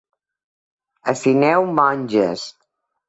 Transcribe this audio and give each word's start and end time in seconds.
A 1.13 1.15
Sineu, 1.21 1.61
monges. 1.81 2.47